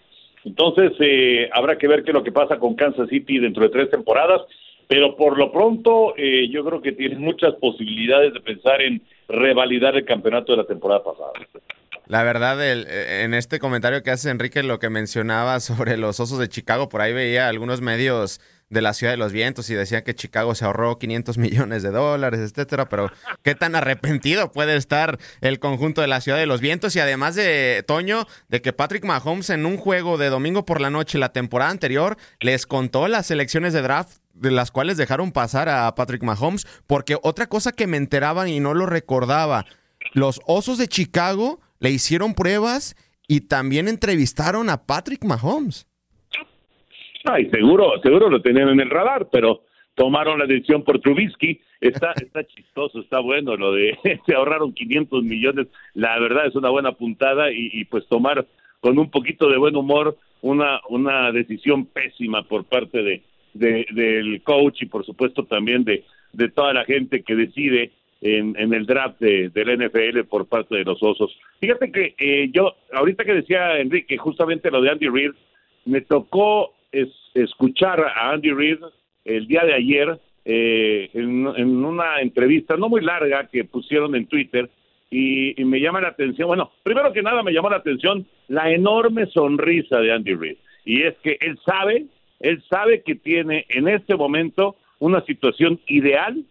Entonces, 0.44 0.94
eh, 0.98 1.48
habrá 1.52 1.78
que 1.78 1.86
ver 1.86 2.02
qué 2.02 2.10
es 2.10 2.14
lo 2.16 2.24
que 2.24 2.32
pasa 2.32 2.58
con 2.58 2.74
Kansas 2.74 3.08
City 3.08 3.38
dentro 3.38 3.62
de 3.62 3.68
tres 3.68 3.88
temporadas, 3.88 4.42
pero 4.88 5.14
por 5.14 5.38
lo 5.38 5.52
pronto 5.52 6.14
eh, 6.16 6.48
yo 6.50 6.64
creo 6.64 6.82
que 6.82 6.90
tienen 6.90 7.20
muchas 7.20 7.54
posibilidades 7.54 8.34
de 8.34 8.40
pensar 8.40 8.82
en 8.82 9.00
revalidar 9.28 9.94
el 9.94 10.04
campeonato 10.04 10.50
de 10.50 10.58
la 10.58 10.66
temporada 10.66 11.04
pasada. 11.04 11.34
La 12.06 12.22
verdad, 12.22 12.64
el, 12.64 12.86
en 12.88 13.34
este 13.34 13.58
comentario 13.58 14.02
que 14.02 14.12
hace 14.12 14.30
Enrique, 14.30 14.62
lo 14.62 14.78
que 14.78 14.90
mencionaba 14.90 15.60
sobre 15.60 15.96
los 15.96 16.20
Osos 16.20 16.38
de 16.38 16.48
Chicago, 16.48 16.88
por 16.88 17.00
ahí 17.00 17.12
veía 17.12 17.48
algunos 17.48 17.80
medios 17.80 18.40
de 18.68 18.82
la 18.82 18.94
Ciudad 18.94 19.12
de 19.12 19.16
los 19.16 19.32
Vientos 19.32 19.70
y 19.70 19.75
decían 19.75 20.02
que 20.02 20.14
Chicago 20.14 20.54
se 20.54 20.64
ahorró 20.64 20.98
500 20.98 21.38
millones 21.38 21.82
de 21.82 21.90
dólares, 21.90 22.40
etcétera, 22.40 22.88
pero 22.88 23.10
qué 23.42 23.54
tan 23.54 23.76
arrepentido 23.76 24.50
puede 24.50 24.76
estar 24.76 25.18
el 25.40 25.60
conjunto 25.60 26.00
de 26.00 26.08
la 26.08 26.20
Ciudad 26.20 26.38
de 26.38 26.46
los 26.46 26.60
Vientos. 26.60 26.96
Y 26.96 27.00
además 27.00 27.34
de 27.34 27.84
Toño, 27.86 28.26
de 28.48 28.62
que 28.62 28.72
Patrick 28.72 29.04
Mahomes 29.04 29.50
en 29.50 29.66
un 29.66 29.76
juego 29.76 30.18
de 30.18 30.30
domingo 30.30 30.64
por 30.64 30.80
la 30.80 30.90
noche 30.90 31.18
la 31.18 31.32
temporada 31.32 31.70
anterior 31.70 32.16
les 32.40 32.66
contó 32.66 33.06
las 33.08 33.30
elecciones 33.30 33.72
de 33.72 33.82
draft 33.82 34.18
de 34.34 34.50
las 34.50 34.70
cuales 34.70 34.96
dejaron 34.96 35.32
pasar 35.32 35.68
a 35.68 35.94
Patrick 35.94 36.22
Mahomes, 36.22 36.66
porque 36.86 37.16
otra 37.22 37.46
cosa 37.46 37.72
que 37.72 37.86
me 37.86 37.96
enteraban 37.96 38.48
y 38.48 38.60
no 38.60 38.75
lo 38.75 38.86
recordaba, 38.86 39.64
los 40.12 40.40
Osos 40.44 40.76
de 40.78 40.88
Chicago 40.88 41.60
le 41.80 41.90
hicieron 41.90 42.35
pruebas 42.35 42.97
y 43.28 43.42
también 43.42 43.88
entrevistaron 43.88 44.71
a 44.71 44.87
Patrick 44.87 45.25
Mahomes. 45.25 45.87
Ay, 47.25 47.50
seguro, 47.50 48.00
seguro 48.02 48.30
lo 48.30 48.40
tenían 48.40 48.68
en 48.68 48.80
el 48.80 48.90
radar, 48.90 49.28
pero 49.30 49.62
tomaron 49.95 50.38
la 50.38 50.47
decisión 50.47 50.85
por 50.85 51.00
Trubisky. 51.00 51.61
Está, 51.80 52.12
está 52.16 52.45
chistoso, 52.45 53.00
está 53.00 53.18
bueno 53.21 53.56
lo 53.56 53.73
de 53.73 53.99
se 54.26 54.35
ahorraron 54.35 54.73
500 54.73 55.25
millones. 55.25 55.66
La 55.95 56.18
verdad 56.21 56.47
es 56.47 56.54
una 56.54 56.71
buena 56.71 56.92
puntada 56.92 57.50
y, 57.50 57.85
pues 57.87 58.06
tomar 58.06 58.47
con 58.80 58.99
un 58.99 59.11
poquito 59.11 59.49
de 59.49 59.59
buen 59.59 59.75
humor 59.75 60.16
una 60.42 60.80
una 60.90 61.33
decisión 61.33 61.87
pésima 61.87 62.42
por 62.42 62.64
parte 62.64 63.02
de, 63.02 63.23
del 63.54 64.42
coach 64.42 64.83
y 64.83 64.87
por 64.87 65.04
supuesto 65.04 65.45
también 65.45 65.83
de 65.83 66.04
de 66.33 66.50
toda 66.50 66.75
la 66.75 66.85
gente 66.85 67.23
que 67.23 67.35
decide 67.35 67.92
en, 68.20 68.73
el 68.73 68.87
draft 68.87 69.20
de, 69.20 69.50
del 69.50 69.78
NFL 69.78 70.25
por 70.28 70.46
parte 70.46 70.76
de 70.76 70.85
los 70.85 71.02
Osos. 71.02 71.37
Fíjate 71.61 71.92
que 71.92 72.14
eh, 72.18 72.50
yo, 72.52 72.75
ahorita 72.92 73.25
que 73.25 73.35
decía 73.35 73.78
Enrique, 73.78 74.16
justamente 74.16 74.70
lo 74.70 74.80
de 74.80 74.90
Andy 74.90 75.08
Reid, 75.08 75.32
me 75.85 76.00
tocó 76.00 76.75
es, 76.92 77.08
escuchar 77.35 78.00
a 78.00 78.30
Andy 78.30 78.52
Reid 78.52 78.78
el 79.25 79.46
día 79.46 79.64
de 79.64 79.75
ayer 79.75 80.18
eh, 80.44 81.11
en, 81.12 81.46
en, 81.56 81.85
una 81.85 82.20
entrevista 82.20 82.76
no 82.76 82.88
muy 82.88 83.02
larga 83.02 83.49
que 83.49 83.64
pusieron 83.64 84.14
en 84.14 84.26
Twitter 84.26 84.70
y, 85.11 85.61
y, 85.61 85.64
me 85.64 85.80
llama 85.80 86.00
la 86.00 86.08
atención, 86.08 86.49
bueno, 86.49 86.70
primero 86.82 87.12
que 87.12 87.23
nada 87.23 87.42
me 87.42 87.52
llamó 87.52 87.70
la 87.70 87.76
atención 87.76 88.26
la 88.49 88.70
enorme 88.73 89.26
sonrisa 89.26 90.00
de 90.00 90.12
Andy 90.12 90.35
Reid 90.35 90.56
y 90.85 91.02
es 91.02 91.16
que 91.18 91.37
él 91.40 91.58
sabe, 91.64 92.06
él 92.40 92.62
sabe 92.70 93.02
que 93.02 93.16
tiene 93.16 93.66
en 93.68 93.88
este 93.88 94.14
momento 94.16 94.76
una 94.99 95.20
situación 95.23 95.80
ideal 95.87 96.44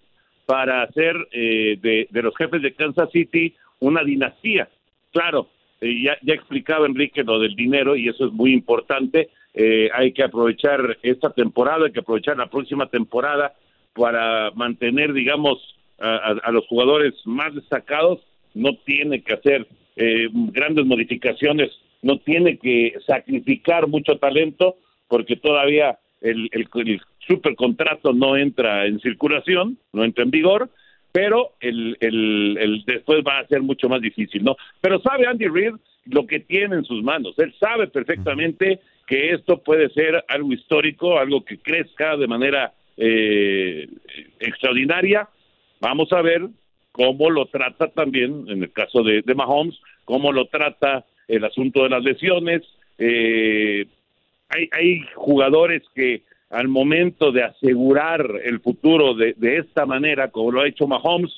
para 0.45 0.83
hacer 0.83 1.15
eh, 1.31 1.77
de, 1.81 2.21
los 2.21 2.35
jefes 2.35 2.61
de 2.61 2.73
Kansas 2.73 3.09
City 3.11 3.55
una 3.79 4.03
dinastía. 4.03 4.69
Claro, 5.11 5.49
eh, 5.81 6.03
ya, 6.03 6.33
explicaba 6.33 6.85
Enrique 6.85 7.23
lo 7.23 7.39
del 7.39 7.55
dinero 7.55 7.95
y 7.95 8.07
eso 8.09 8.27
es 8.27 8.31
muy 8.31 8.53
importante. 8.53 9.29
Eh, 9.53 9.89
hay 9.93 10.11
que 10.11 10.23
aprovechar 10.23 10.97
esta 11.01 11.31
temporada, 11.31 11.85
hay 11.85 11.91
que 11.91 11.99
aprovechar 11.99 12.37
la 12.37 12.47
próxima 12.47 12.87
temporada 12.87 13.53
para 13.93 14.51
mantener, 14.51 15.13
digamos, 15.13 15.57
a, 15.99 16.35
a 16.43 16.51
los 16.51 16.67
jugadores 16.67 17.13
más 17.25 17.55
destacados. 17.55 18.19
No 18.53 18.75
tiene 18.85 19.21
que 19.21 19.33
hacer 19.33 19.67
eh, 19.97 20.27
grandes 20.31 20.85
modificaciones, 20.85 21.71
no 22.01 22.19
tiene 22.19 22.57
que 22.57 22.95
sacrificar 23.07 23.87
mucho 23.87 24.17
talento 24.17 24.75
porque 25.07 25.37
todavía 25.37 25.97
el, 26.19 26.49
el, 26.51 26.67
el 26.73 27.01
super 27.27 27.55
contrato 27.55 28.13
no 28.13 28.37
entra 28.37 28.85
en 28.85 28.99
circulación, 28.99 29.77
no 29.93 30.03
entra 30.03 30.23
en 30.23 30.31
vigor, 30.31 30.69
pero 31.11 31.51
el, 31.59 31.97
el, 32.01 32.57
el, 32.59 32.83
después 32.85 33.23
va 33.25 33.39
a 33.39 33.47
ser 33.47 33.61
mucho 33.61 33.87
más 33.87 34.01
difícil, 34.01 34.43
¿no? 34.43 34.55
Pero 34.81 34.99
sabe 35.01 35.27
Andy 35.27 35.47
Reid 35.47 35.75
lo 36.05 36.27
que 36.27 36.39
tiene 36.39 36.75
en 36.75 36.83
sus 36.83 37.01
manos, 37.03 37.33
él 37.39 37.53
sabe 37.59 37.87
perfectamente 37.87 38.79
que 39.07 39.31
esto 39.31 39.61
puede 39.63 39.89
ser 39.89 40.23
algo 40.27 40.51
histórico, 40.53 41.19
algo 41.19 41.43
que 41.43 41.57
crezca 41.57 42.17
de 42.17 42.27
manera 42.27 42.73
eh, 42.97 43.87
extraordinaria. 44.39 45.29
Vamos 45.79 46.11
a 46.11 46.21
ver 46.21 46.47
cómo 46.91 47.29
lo 47.29 47.45
trata 47.47 47.87
también, 47.89 48.45
en 48.47 48.63
el 48.63 48.71
caso 48.71 49.03
de, 49.03 49.21
de 49.21 49.35
Mahomes, 49.35 49.79
cómo 50.05 50.31
lo 50.31 50.45
trata 50.47 51.05
el 51.27 51.43
asunto 51.43 51.83
de 51.83 51.89
las 51.89 52.03
lesiones. 52.03 52.61
Eh, 52.97 53.85
hay, 54.49 54.69
hay 54.71 55.01
jugadores 55.15 55.83
que 55.93 56.23
al 56.49 56.67
momento 56.67 57.31
de 57.31 57.43
asegurar 57.43 58.25
el 58.43 58.59
futuro 58.59 59.13
de, 59.13 59.33
de, 59.37 59.57
esta 59.57 59.85
manera, 59.85 60.29
como 60.29 60.51
lo 60.51 60.61
ha 60.61 60.67
hecho 60.67 60.87
Mahomes, 60.87 61.33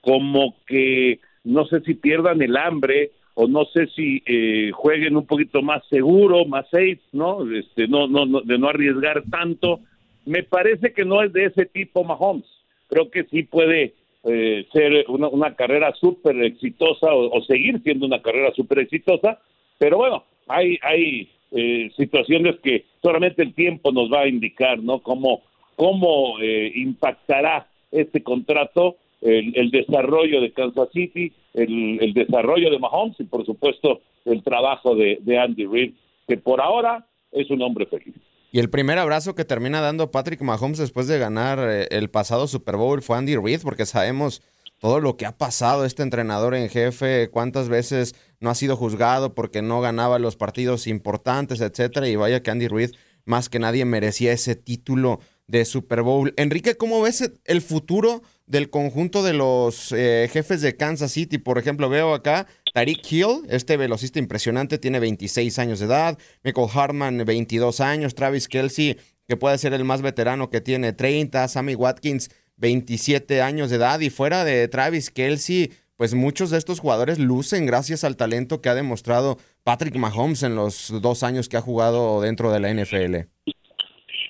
como 0.00 0.56
que 0.66 1.20
no 1.44 1.66
sé 1.66 1.80
si 1.80 1.94
pierdan 1.94 2.42
el 2.42 2.56
hambre 2.56 3.12
o 3.34 3.46
no 3.46 3.66
sé 3.66 3.86
si 3.94 4.22
eh, 4.26 4.72
jueguen 4.72 5.16
un 5.16 5.24
poquito 5.24 5.62
más 5.62 5.86
seguro, 5.88 6.44
más 6.44 6.68
safe, 6.70 7.00
¿no? 7.12 7.48
Este, 7.52 7.86
no, 7.86 8.08
no, 8.08 8.26
no, 8.26 8.40
de 8.40 8.58
no 8.58 8.68
arriesgar 8.68 9.22
tanto. 9.30 9.80
Me 10.26 10.42
parece 10.42 10.92
que 10.92 11.04
no 11.04 11.22
es 11.22 11.32
de 11.32 11.44
ese 11.44 11.66
tipo 11.66 12.02
Mahomes. 12.02 12.46
Creo 12.88 13.10
que 13.10 13.24
sí 13.24 13.44
puede 13.44 13.94
eh, 14.24 14.66
ser 14.72 15.04
una, 15.08 15.28
una 15.28 15.54
carrera 15.54 15.94
súper 15.94 16.42
exitosa 16.42 17.14
o, 17.14 17.40
seguir 17.42 17.80
siendo 17.82 18.06
una 18.06 18.20
carrera 18.20 18.52
súper 18.56 18.80
exitosa, 18.80 19.38
pero 19.78 19.98
bueno, 19.98 20.24
hay, 20.48 20.76
hay 20.82 21.30
eh, 21.52 21.90
situaciones 21.96 22.56
que 22.62 22.84
solamente 23.02 23.42
el 23.42 23.54
tiempo 23.54 23.92
nos 23.92 24.12
va 24.12 24.20
a 24.20 24.28
indicar, 24.28 24.78
¿no? 24.78 25.00
Cómo, 25.00 25.42
cómo 25.76 26.38
eh, 26.40 26.72
impactará 26.74 27.68
este 27.90 28.22
contrato, 28.22 28.96
el, 29.20 29.56
el, 29.56 29.70
desarrollo 29.70 30.40
de 30.40 30.52
Kansas 30.52 30.88
City, 30.92 31.32
el, 31.54 32.12
desarrollo 32.14 32.70
de 32.70 32.78
Mahomes 32.78 33.18
y 33.18 33.24
por 33.24 33.44
supuesto 33.44 34.00
el 34.24 34.42
trabajo 34.42 34.94
de, 34.94 35.18
de 35.22 35.38
Andy 35.38 35.66
Reid, 35.66 35.92
que 36.26 36.36
por 36.36 36.60
ahora 36.60 37.06
es 37.32 37.50
un 37.50 37.62
hombre 37.62 37.86
feliz. 37.86 38.14
Y 38.50 38.60
el 38.60 38.70
primer 38.70 38.98
abrazo 38.98 39.34
que 39.34 39.44
termina 39.44 39.80
dando 39.80 40.10
Patrick 40.10 40.40
Mahomes 40.40 40.78
después 40.78 41.06
de 41.06 41.18
ganar 41.18 41.58
eh, 41.60 41.86
el 41.90 42.08
pasado 42.08 42.46
Super 42.46 42.76
Bowl 42.76 43.02
fue 43.02 43.18
Andy 43.18 43.36
Reid, 43.36 43.60
porque 43.62 43.84
sabemos 43.84 44.42
todo 44.78 45.00
lo 45.00 45.16
que 45.16 45.26
ha 45.26 45.36
pasado 45.36 45.84
este 45.84 46.02
entrenador 46.02 46.54
en 46.54 46.68
jefe, 46.68 47.28
cuántas 47.30 47.68
veces 47.68 48.14
no 48.40 48.50
ha 48.50 48.54
sido 48.54 48.76
juzgado 48.76 49.34
porque 49.34 49.62
no 49.62 49.80
ganaba 49.80 50.18
los 50.18 50.36
partidos 50.36 50.86
importantes, 50.86 51.60
etcétera, 51.60 52.08
y 52.08 52.16
vaya 52.16 52.42
que 52.42 52.50
Andy 52.50 52.68
Reid 52.68 52.92
más 53.24 53.48
que 53.48 53.58
nadie 53.58 53.84
merecía 53.84 54.32
ese 54.32 54.56
título 54.56 55.20
de 55.46 55.64
Super 55.64 56.02
Bowl. 56.02 56.32
Enrique, 56.36 56.76
¿cómo 56.76 57.02
ves 57.02 57.30
el 57.44 57.62
futuro 57.62 58.22
del 58.46 58.70
conjunto 58.70 59.22
de 59.22 59.34
los 59.34 59.92
eh, 59.92 60.28
jefes 60.32 60.62
de 60.62 60.76
Kansas 60.76 61.12
City? 61.12 61.38
Por 61.38 61.58
ejemplo, 61.58 61.88
veo 61.88 62.14
acá 62.14 62.46
Tariq 62.72 63.12
Hill, 63.12 63.42
este 63.48 63.76
velocista 63.76 64.18
impresionante, 64.18 64.78
tiene 64.78 64.98
26 64.98 65.58
años 65.58 65.78
de 65.78 65.86
edad, 65.86 66.18
Michael 66.42 66.68
Hartman 66.72 67.24
22 67.24 67.80
años, 67.80 68.14
Travis 68.14 68.48
Kelsey, 68.48 68.96
que 69.26 69.36
puede 69.36 69.58
ser 69.58 69.74
el 69.74 69.84
más 69.84 70.00
veterano 70.00 70.48
que 70.48 70.60
tiene 70.60 70.92
30, 70.92 71.48
Sammy 71.48 71.74
Watkins 71.74 72.30
27 72.58 73.40
años 73.42 73.70
de 73.70 73.76
edad 73.76 74.00
y 74.00 74.10
fuera 74.10 74.44
de 74.44 74.68
Travis 74.68 75.10
Kelsey, 75.10 75.70
pues 75.96 76.14
muchos 76.14 76.50
de 76.50 76.58
estos 76.58 76.80
jugadores 76.80 77.18
lucen 77.18 77.66
gracias 77.66 78.04
al 78.04 78.16
talento 78.16 78.60
que 78.60 78.68
ha 78.68 78.74
demostrado 78.74 79.36
Patrick 79.64 79.96
Mahomes 79.96 80.42
en 80.42 80.54
los 80.54 80.92
dos 81.02 81.22
años 81.22 81.48
que 81.48 81.56
ha 81.56 81.60
jugado 81.60 82.20
dentro 82.20 82.52
de 82.52 82.60
la 82.60 82.72
NFL. 82.72 83.26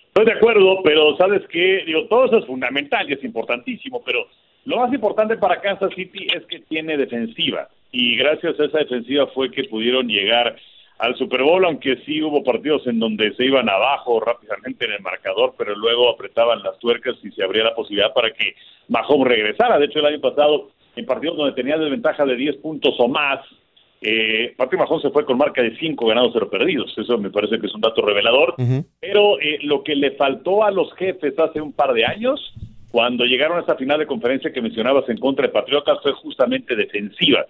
Estoy 0.08 0.24
de 0.24 0.32
acuerdo, 0.32 0.82
pero 0.82 1.16
sabes 1.16 1.42
que 1.48 1.84
digo 1.86 2.06
todo 2.08 2.26
eso 2.26 2.38
es 2.38 2.46
fundamental 2.46 3.08
y 3.08 3.12
es 3.12 3.22
importantísimo, 3.22 4.02
pero 4.04 4.26
lo 4.64 4.78
más 4.78 4.92
importante 4.92 5.36
para 5.36 5.60
Kansas 5.60 5.92
City 5.94 6.26
es 6.34 6.44
que 6.46 6.60
tiene 6.60 6.96
defensiva 6.96 7.68
y 7.92 8.16
gracias 8.16 8.58
a 8.58 8.64
esa 8.64 8.78
defensiva 8.78 9.26
fue 9.28 9.50
que 9.50 9.64
pudieron 9.64 10.08
llegar 10.08 10.56
al 10.98 11.16
Super 11.16 11.42
Bowl, 11.42 11.64
aunque 11.64 11.96
sí 12.04 12.22
hubo 12.22 12.42
partidos 12.42 12.86
en 12.86 12.98
donde 12.98 13.32
se 13.34 13.44
iban 13.44 13.68
abajo 13.68 14.20
rápidamente 14.20 14.84
en 14.84 14.92
el 14.92 15.00
marcador, 15.00 15.54
pero 15.56 15.74
luego 15.76 16.10
apretaban 16.10 16.62
las 16.62 16.78
tuercas 16.78 17.16
y 17.22 17.30
se 17.30 17.44
abría 17.44 17.64
la 17.64 17.74
posibilidad 17.74 18.12
para 18.12 18.32
que 18.32 18.54
Mahomes 18.88 19.28
regresara. 19.28 19.78
De 19.78 19.86
hecho, 19.86 20.00
el 20.00 20.06
año 20.06 20.20
pasado, 20.20 20.70
en 20.96 21.06
partidos 21.06 21.36
donde 21.36 21.52
tenía 21.54 21.78
desventaja 21.78 22.24
de 22.24 22.36
10 22.36 22.56
puntos 22.56 22.94
o 22.98 23.06
más, 23.06 23.40
eh, 24.00 24.54
Patrick 24.56 24.80
Mahomes 24.80 25.02
se 25.02 25.10
fue 25.10 25.24
con 25.24 25.38
marca 25.38 25.62
de 25.62 25.76
5 25.76 26.06
ganados, 26.06 26.30
0 26.32 26.50
perdidos. 26.50 26.92
Eso 26.96 27.16
me 27.18 27.30
parece 27.30 27.60
que 27.60 27.66
es 27.66 27.74
un 27.74 27.80
dato 27.80 28.02
revelador. 28.02 28.54
Uh 28.58 28.62
-huh. 28.62 28.84
Pero 29.00 29.40
eh, 29.40 29.58
lo 29.62 29.82
que 29.84 29.94
le 29.94 30.12
faltó 30.12 30.64
a 30.64 30.70
los 30.70 30.92
jefes 30.94 31.38
hace 31.38 31.60
un 31.60 31.72
par 31.72 31.92
de 31.92 32.04
años 32.04 32.40
cuando 32.90 33.24
llegaron 33.24 33.58
a 33.58 33.62
esa 33.62 33.76
final 33.76 33.98
de 33.98 34.06
conferencia 34.06 34.52
que 34.52 34.62
mencionabas 34.62 35.08
en 35.08 35.18
contra 35.18 35.46
de 35.46 35.52
Patriotas 35.52 35.98
fue 36.02 36.12
justamente 36.12 36.74
defensiva, 36.74 37.46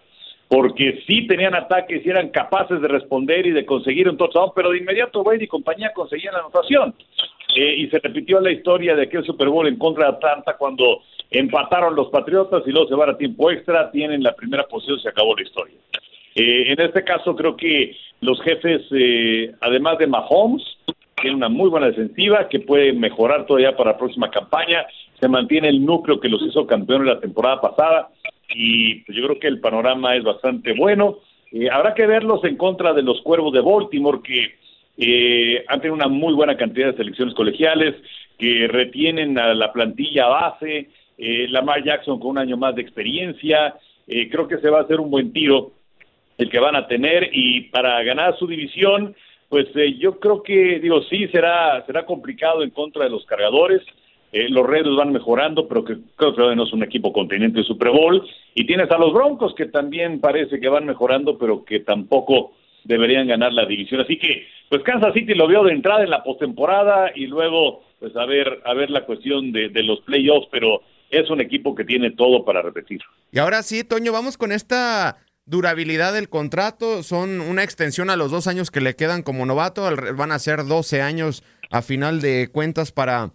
porque 0.48 1.02
sí 1.06 1.26
tenían 1.26 1.54
ataques 1.54 2.04
y 2.04 2.08
eran 2.08 2.30
capaces 2.30 2.80
de 2.80 2.88
responder 2.88 3.46
y 3.46 3.50
de 3.50 3.66
conseguir 3.66 4.08
un 4.08 4.16
touchdown, 4.16 4.50
pero 4.56 4.70
de 4.70 4.78
inmediato 4.78 5.22
Brady 5.22 5.44
y 5.44 5.48
compañía 5.48 5.92
conseguían 5.94 6.32
la 6.32 6.40
anotación. 6.40 6.94
Eh, 7.54 7.76
y 7.76 7.88
se 7.88 7.98
repitió 7.98 8.40
la 8.40 8.50
historia 8.50 8.94
de 8.94 9.02
aquel 9.02 9.24
Super 9.24 9.48
Bowl 9.48 9.66
en 9.66 9.76
contra 9.76 10.04
de 10.04 10.16
Atlanta 10.16 10.56
cuando 10.56 11.02
empataron 11.30 11.94
los 11.94 12.08
Patriotas 12.08 12.62
y 12.66 12.70
luego 12.70 12.88
se 12.88 12.94
van 12.94 13.10
a 13.10 13.16
tiempo 13.16 13.50
extra, 13.50 13.90
tienen 13.90 14.22
la 14.22 14.34
primera 14.34 14.64
posición, 14.64 14.98
se 15.00 15.08
acabó 15.10 15.36
la 15.36 15.42
historia. 15.42 15.74
Eh, 16.34 16.72
en 16.72 16.80
este 16.80 17.04
caso 17.04 17.34
creo 17.36 17.56
que 17.56 17.96
los 18.20 18.40
jefes, 18.42 18.82
eh, 18.92 19.52
además 19.60 19.98
de 19.98 20.06
Mahomes, 20.06 20.62
tienen 21.20 21.36
una 21.36 21.48
muy 21.48 21.68
buena 21.68 21.88
defensiva 21.88 22.48
que 22.48 22.60
puede 22.60 22.92
mejorar 22.92 23.44
todavía 23.44 23.76
para 23.76 23.92
la 23.92 23.98
próxima 23.98 24.30
campaña. 24.30 24.86
Se 25.20 25.28
mantiene 25.28 25.68
el 25.68 25.84
núcleo 25.84 26.20
que 26.20 26.28
los 26.28 26.40
hizo 26.42 26.66
campeones 26.66 27.08
la 27.08 27.20
temporada 27.20 27.60
pasada 27.60 28.08
y 28.48 28.96
pues, 29.00 29.16
yo 29.16 29.24
creo 29.24 29.38
que 29.38 29.48
el 29.48 29.60
panorama 29.60 30.16
es 30.16 30.24
bastante 30.24 30.72
bueno. 30.72 31.18
Eh, 31.52 31.68
habrá 31.70 31.94
que 31.94 32.06
verlos 32.06 32.44
en 32.44 32.56
contra 32.56 32.92
de 32.92 33.02
los 33.02 33.20
Cuervos 33.22 33.52
de 33.52 33.60
Baltimore 33.60 34.20
que 34.22 34.54
eh, 34.98 35.64
han 35.68 35.80
tenido 35.80 35.94
una 35.94 36.08
muy 36.08 36.34
buena 36.34 36.56
cantidad 36.56 36.88
de 36.88 36.96
selecciones 36.96 37.34
colegiales, 37.34 37.94
que 38.38 38.68
retienen 38.68 39.38
a 39.38 39.54
la 39.54 39.72
plantilla 39.72 40.26
base, 40.26 40.88
eh, 41.18 41.46
Lamar 41.48 41.82
Jackson 41.82 42.20
con 42.20 42.30
un 42.30 42.38
año 42.38 42.56
más 42.56 42.74
de 42.74 42.82
experiencia. 42.82 43.76
Eh, 44.06 44.28
creo 44.30 44.46
que 44.48 44.58
se 44.58 44.70
va 44.70 44.78
a 44.78 44.82
hacer 44.82 45.00
un 45.00 45.10
buen 45.10 45.32
tiro 45.32 45.72
el 46.38 46.48
que 46.48 46.60
van 46.60 46.76
a 46.76 46.86
tener 46.86 47.30
y 47.32 47.62
para 47.62 48.00
ganar 48.04 48.38
su 48.38 48.46
división, 48.46 49.14
pues 49.48 49.66
eh, 49.74 49.96
yo 49.98 50.20
creo 50.20 50.42
que, 50.42 50.78
digo, 50.78 51.02
sí, 51.02 51.26
será, 51.28 51.84
será 51.84 52.06
complicado 52.06 52.62
en 52.62 52.70
contra 52.70 53.04
de 53.04 53.10
los 53.10 53.26
cargadores. 53.26 53.82
Eh, 54.32 54.48
los 54.50 54.66
Reds 54.66 54.94
van 54.96 55.12
mejorando, 55.12 55.66
pero 55.68 55.84
que, 55.84 55.96
creo 56.16 56.34
que 56.34 56.56
no 56.56 56.64
es 56.64 56.72
un 56.72 56.82
equipo 56.82 57.12
continente 57.12 57.58
de 57.58 57.64
Super 57.64 57.90
Bowl. 57.90 58.26
Y 58.54 58.66
tienes 58.66 58.90
a 58.90 58.98
los 58.98 59.12
Broncos 59.12 59.54
que 59.54 59.66
también 59.66 60.20
parece 60.20 60.60
que 60.60 60.68
van 60.68 60.86
mejorando, 60.86 61.38
pero 61.38 61.64
que 61.64 61.80
tampoco 61.80 62.52
deberían 62.84 63.26
ganar 63.26 63.52
la 63.52 63.66
división. 63.66 64.00
Así 64.00 64.18
que, 64.18 64.46
pues 64.68 64.82
Kansas 64.82 65.14
City 65.14 65.34
lo 65.34 65.46
veo 65.46 65.64
de 65.64 65.72
entrada 65.72 66.02
en 66.02 66.10
la 66.10 66.22
postemporada 66.22 67.10
y 67.14 67.26
luego, 67.26 67.84
pues 67.98 68.14
a 68.16 68.26
ver, 68.26 68.60
a 68.64 68.74
ver 68.74 68.90
la 68.90 69.06
cuestión 69.06 69.52
de, 69.52 69.70
de 69.70 69.82
los 69.82 70.00
playoffs, 70.00 70.48
pero 70.50 70.82
es 71.10 71.30
un 71.30 71.40
equipo 71.40 71.74
que 71.74 71.84
tiene 71.84 72.10
todo 72.10 72.44
para 72.44 72.62
repetir. 72.62 73.00
Y 73.32 73.38
ahora 73.38 73.62
sí, 73.62 73.82
Toño, 73.84 74.12
vamos 74.12 74.36
con 74.36 74.52
esta 74.52 75.16
durabilidad 75.46 76.12
del 76.12 76.28
contrato. 76.28 77.02
Son 77.02 77.40
una 77.40 77.64
extensión 77.64 78.10
a 78.10 78.16
los 78.16 78.30
dos 78.30 78.46
años 78.46 78.70
que 78.70 78.82
le 78.82 78.94
quedan 78.94 79.22
como 79.22 79.46
novato. 79.46 79.88
Van 80.16 80.32
a 80.32 80.38
ser 80.38 80.66
12 80.66 81.00
años 81.00 81.42
a 81.70 81.82
final 81.82 82.20
de 82.20 82.48
cuentas 82.52 82.92
para 82.92 83.32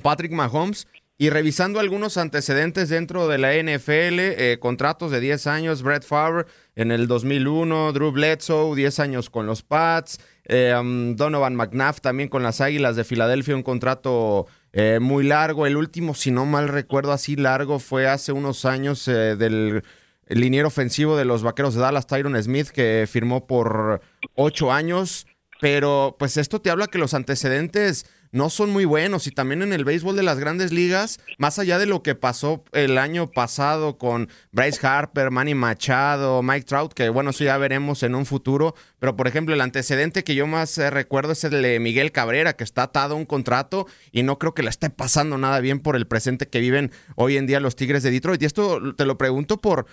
Patrick 0.00 0.32
Mahomes. 0.32 0.86
Y 1.20 1.28
revisando 1.28 1.80
algunos 1.80 2.16
antecedentes 2.16 2.88
dentro 2.88 3.28
de 3.28 3.36
la 3.36 3.52
NFL, 3.52 4.18
eh, 4.20 4.56
contratos 4.58 5.10
de 5.10 5.20
10 5.20 5.46
años, 5.48 5.82
Brett 5.82 6.02
Favre 6.02 6.46
en 6.76 6.90
el 6.90 7.08
2001, 7.08 7.92
Drew 7.92 8.10
Bledsoe, 8.10 8.74
10 8.74 9.00
años 9.00 9.28
con 9.28 9.44
los 9.44 9.62
Pats, 9.62 10.18
eh, 10.44 10.74
um, 10.80 11.16
Donovan 11.16 11.56
McNabb 11.56 12.00
también 12.00 12.30
con 12.30 12.42
las 12.42 12.62
Águilas 12.62 12.96
de 12.96 13.04
Filadelfia, 13.04 13.54
un 13.54 13.62
contrato 13.62 14.46
eh, 14.72 14.98
muy 14.98 15.22
largo. 15.22 15.66
El 15.66 15.76
último, 15.76 16.14
si 16.14 16.30
no 16.30 16.46
mal 16.46 16.68
recuerdo, 16.68 17.12
así 17.12 17.36
largo 17.36 17.80
fue 17.80 18.08
hace 18.08 18.32
unos 18.32 18.64
años 18.64 19.04
del 19.04 19.82
liniero 20.26 20.68
ofensivo 20.68 21.18
de 21.18 21.26
los 21.26 21.42
Vaqueros 21.42 21.74
de 21.74 21.82
Dallas, 21.82 22.06
Tyron 22.06 22.42
Smith, 22.42 22.68
que 22.68 23.06
firmó 23.06 23.46
por 23.46 24.00
ocho 24.36 24.72
años. 24.72 25.26
Pero 25.60 26.16
pues 26.18 26.38
esto 26.38 26.62
te 26.62 26.70
habla 26.70 26.86
que 26.86 26.96
los 26.96 27.12
antecedentes 27.12 28.06
no 28.32 28.50
son 28.50 28.70
muy 28.70 28.84
buenos 28.84 29.26
y 29.26 29.30
también 29.30 29.62
en 29.62 29.72
el 29.72 29.84
béisbol 29.84 30.16
de 30.16 30.22
las 30.22 30.38
grandes 30.38 30.72
ligas, 30.72 31.18
más 31.38 31.58
allá 31.58 31.78
de 31.78 31.86
lo 31.86 32.02
que 32.02 32.14
pasó 32.14 32.64
el 32.72 32.98
año 32.98 33.30
pasado 33.30 33.98
con 33.98 34.28
Bryce 34.52 34.86
Harper, 34.86 35.30
Manny 35.30 35.54
Machado, 35.54 36.42
Mike 36.42 36.66
Trout, 36.66 36.92
que 36.92 37.08
bueno, 37.08 37.30
eso 37.30 37.44
ya 37.44 37.58
veremos 37.58 38.02
en 38.02 38.14
un 38.14 38.26
futuro, 38.26 38.74
pero 38.98 39.16
por 39.16 39.28
ejemplo 39.28 39.54
el 39.54 39.60
antecedente 39.60 40.24
que 40.24 40.34
yo 40.34 40.46
más 40.46 40.76
eh, 40.78 40.90
recuerdo 40.90 41.32
es 41.32 41.44
el 41.44 41.62
de 41.62 41.80
Miguel 41.80 42.12
Cabrera, 42.12 42.54
que 42.54 42.64
está 42.64 42.84
atado 42.84 43.14
a 43.14 43.18
un 43.18 43.26
contrato 43.26 43.86
y 44.12 44.22
no 44.22 44.38
creo 44.38 44.54
que 44.54 44.62
le 44.62 44.70
esté 44.70 44.90
pasando 44.90 45.38
nada 45.38 45.60
bien 45.60 45.80
por 45.80 45.96
el 45.96 46.06
presente 46.06 46.48
que 46.48 46.60
viven 46.60 46.92
hoy 47.16 47.36
en 47.36 47.46
día 47.46 47.60
los 47.60 47.76
Tigres 47.76 48.02
de 48.02 48.10
Detroit. 48.10 48.42
Y 48.42 48.46
esto 48.46 48.94
te 48.94 49.04
lo 49.04 49.18
pregunto 49.18 49.60
por, 49.60 49.86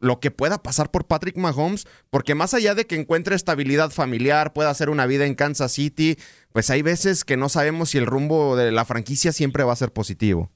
lo 0.00 0.20
que 0.20 0.30
pueda 0.30 0.62
pasar 0.62 0.90
por 0.90 1.06
Patrick 1.06 1.36
Mahomes, 1.36 1.86
porque 2.10 2.34
más 2.34 2.54
allá 2.54 2.74
de 2.74 2.86
que 2.86 2.96
encuentre 2.96 3.34
estabilidad 3.34 3.90
familiar, 3.90 4.52
pueda 4.52 4.70
hacer 4.70 4.90
una 4.90 5.06
vida 5.06 5.26
en 5.26 5.34
Kansas 5.34 5.72
City, 5.72 6.16
pues 6.52 6.70
hay 6.70 6.82
veces 6.82 7.24
que 7.24 7.36
no 7.36 7.48
sabemos 7.48 7.90
si 7.90 7.98
el 7.98 8.06
rumbo 8.06 8.56
de 8.56 8.72
la 8.72 8.84
franquicia 8.84 9.32
siempre 9.32 9.64
va 9.64 9.72
a 9.72 9.76
ser 9.76 9.92
positivo. 9.92 10.50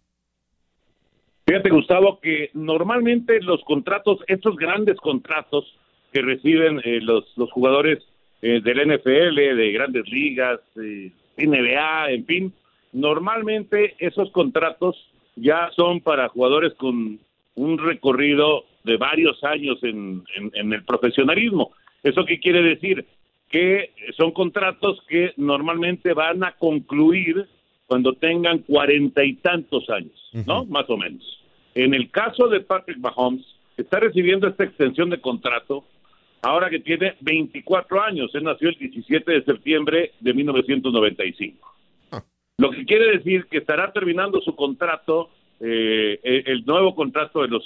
Fíjate, 1.47 1.71
Gustavo, 1.71 2.21
que 2.21 2.51
normalmente 2.55 3.41
los 3.41 3.63
contratos, 3.65 4.21
estos 4.29 4.57
grandes 4.57 4.97
contratos 4.99 5.65
que 6.13 6.23
reciben 6.23 6.81
eh, 6.85 7.01
los, 7.01 7.25
los 7.37 7.51
jugadores 7.51 7.99
eh, 8.43 8.61
del 8.63 8.97
NFL, 8.97 9.57
de 9.57 9.73
grandes 9.73 10.09
ligas, 10.09 10.61
eh, 10.77 11.11
NBA, 11.37 12.11
en 12.13 12.27
fin, 12.27 12.53
normalmente 12.93 13.97
esos 13.99 14.31
contratos 14.33 14.97
ya 15.37 15.71
son 15.75 16.01
para 16.01 16.29
jugadores 16.29 16.75
con 16.75 17.19
un 17.55 17.79
recorrido 17.79 18.65
de 18.85 18.97
varios 18.97 19.43
años 19.45 19.79
en, 19.83 20.25
en, 20.55 20.73
el 20.73 20.85
profesionalismo. 20.85 21.73
¿Eso 22.03 22.25
qué 22.25 22.41
quiere 22.41 22.63
decir? 22.63 23.07
Que 23.49 23.93
son 24.17 24.33
contratos 24.33 25.03
que 25.09 25.33
normalmente 25.37 26.13
van 26.15 26.45
a 26.45 26.53
concluir 26.53 27.47
cuando 27.87 28.13
tengan 28.15 28.59
cuarenta 28.59 29.25
y 29.25 29.35
tantos 29.35 29.91
años, 29.91 30.31
¿no? 30.47 30.65
Más 30.65 30.89
o 30.89 30.97
menos. 30.97 31.23
En 31.75 31.93
el 31.93 32.11
caso 32.11 32.49
de 32.49 32.61
Patrick 32.61 32.99
Mahomes, 32.99 33.45
está 33.77 33.99
recibiendo 33.99 34.47
esta 34.47 34.65
extensión 34.65 35.11
de 35.11 35.21
contrato 35.21 35.85
ahora 36.43 36.71
que 36.71 36.81
tiene 36.81 37.15
24 37.21 38.03
años. 38.03 38.31
Él 38.35 38.45
nació 38.45 38.69
el 38.69 38.77
17 38.77 39.33
de 39.33 39.45
septiembre 39.45 40.13
de 40.21 40.35
1995. 40.35 41.75
Ah. 42.13 42.23
Lo 42.59 42.71
que 42.71 42.85
quiere 42.85 43.19
decir 43.19 43.47
que 43.47 43.59
estará 43.59 43.93
terminando 43.93 44.41
su 44.41 44.55
contrato, 44.55 45.31
eh, 45.61 46.43
el 46.47 46.65
nuevo 46.65 46.95
contrato 46.95 47.43
de 47.43 47.49
los 47.49 47.63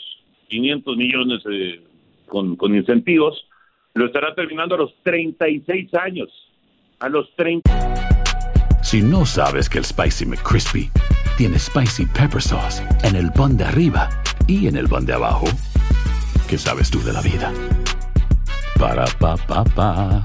500 0.49 0.97
millones 0.97 1.43
eh, 1.51 1.81
con, 2.27 2.57
con 2.57 2.75
incentivos, 2.75 3.47
lo 3.95 4.07
estará 4.07 4.35
terminando 4.35 4.75
a 4.75 4.79
los 4.79 4.95
36 5.03 5.95
años. 5.95 6.29
A 7.01 7.09
los 7.09 7.35
30. 7.37 7.71
Si 8.83 9.01
no 9.01 9.25
sabes 9.25 9.69
que 9.69 9.79
el 9.79 9.85
Spicy 9.85 10.27
McCrispy 10.27 10.91
tiene 11.37 11.59
Spicy 11.59 12.07
Pepper 12.07 12.43
Sauce 12.43 12.83
en 13.03 13.17
el 13.17 13.33
pan 13.33 13.57
de 13.57 13.65
arriba 13.65 14.09
y 14.47 14.67
en 14.67 14.77
el 14.77 14.89
pan 14.89 15.07
de 15.07 15.15
abajo, 15.15 15.47
¿qué 16.49 16.59
sabes 16.59 16.91
tú 16.91 17.01
de 17.03 17.13
la 17.13 17.23
vida? 17.23 17.53
Para, 18.79 19.05
pa, 19.19 19.37
pa, 19.37 19.65
pa 19.65 20.25